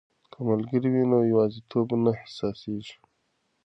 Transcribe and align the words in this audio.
که 0.31 0.39
ملګري 0.47 0.89
وي 0.91 1.03
نو 1.11 1.17
یوازیتوب 1.31 1.87
نه 2.03 2.11
احساسیږي. 2.21 2.95